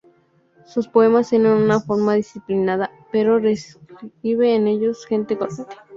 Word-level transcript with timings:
Sus 0.65 0.87
poemas 0.87 1.29
tienen 1.29 1.51
una 1.51 1.79
forma 1.79 2.15
disciplinada, 2.15 2.89
pero 3.11 3.39
describe 3.39 4.55
en 4.55 4.65
ellos 4.65 5.05
a 5.05 5.07
gente 5.09 5.37
corriente. 5.37 5.75